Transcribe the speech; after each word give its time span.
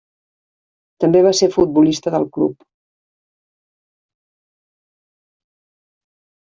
També 1.03 1.21
va 1.27 1.33
ser 1.39 1.49
futbolista 1.57 2.13
del 2.15 2.25
club. 2.39 2.65